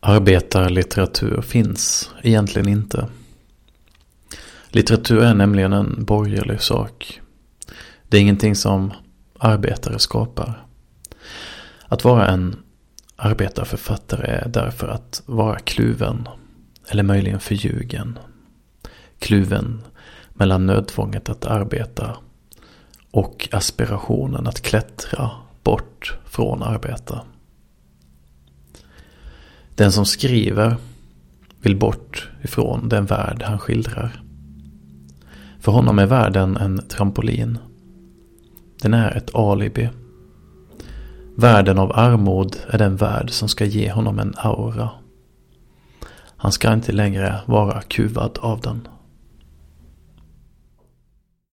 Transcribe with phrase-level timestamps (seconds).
[0.00, 3.06] Arbetarlitteratur finns egentligen inte.
[4.68, 7.20] Litteratur är nämligen en borgerlig sak.
[8.08, 8.92] Det är ingenting som
[9.38, 10.66] arbetare skapar.
[11.88, 12.56] Att vara en
[13.16, 16.28] arbetarförfattare är därför att vara kluven,
[16.88, 18.18] eller möjligen förljugen.
[19.18, 19.82] Kluven
[20.34, 22.16] mellan nödtvånget att arbeta
[23.10, 25.30] och aspirationen att klättra
[25.62, 27.20] bort från arbete.
[29.80, 30.76] Den som skriver
[31.60, 34.22] vill bort ifrån den värld han skildrar.
[35.60, 37.58] För honom är världen en trampolin.
[38.82, 39.88] Den är ett alibi.
[41.36, 44.90] Världen av armod är den värld som ska ge honom en aura.
[46.36, 48.88] Han ska inte längre vara kuvad av den.